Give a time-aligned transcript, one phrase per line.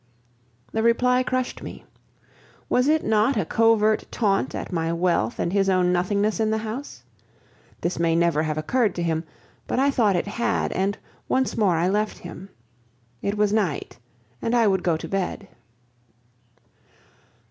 [0.71, 1.85] The reply crushed me.
[2.69, 6.57] Was it not a covert taunt at my wealth and his own nothingness in the
[6.57, 7.03] house?
[7.81, 9.23] This may never have occurred to him,
[9.67, 10.97] but I thought it had, and
[11.29, 12.49] once more I left him.
[13.21, 13.99] It was night,
[14.41, 15.47] and I would go to bed.